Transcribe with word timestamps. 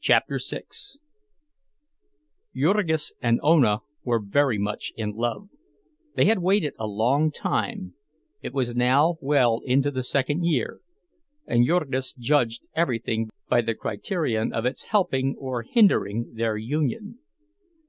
CHAPTER 0.00 0.40
VI 0.44 0.64
Jurgis 2.52 3.12
and 3.22 3.38
Ona 3.44 3.82
were 4.02 4.18
very 4.18 4.58
much 4.58 4.92
in 4.96 5.12
love; 5.12 5.50
they 6.16 6.24
had 6.24 6.40
waited 6.40 6.74
a 6.80 6.88
long 6.88 7.30
time—it 7.30 8.52
was 8.52 8.74
now 8.74 9.18
well 9.20 9.60
into 9.64 9.92
the 9.92 10.02
second 10.02 10.42
year, 10.44 10.80
and 11.46 11.64
Jurgis 11.64 12.12
judged 12.12 12.66
everything 12.74 13.28
by 13.48 13.60
the 13.60 13.76
criterion 13.76 14.52
of 14.52 14.66
its 14.66 14.86
helping 14.86 15.36
or 15.38 15.62
hindering 15.62 16.34
their 16.34 16.56
union. 16.56 17.20